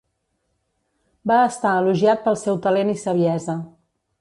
Va 1.31 1.37
estar 1.49 1.75
elogiat 1.81 2.25
pel 2.27 2.41
seu 2.45 2.61
talent 2.67 2.93
i 2.95 2.99
saviesa. 3.03 3.61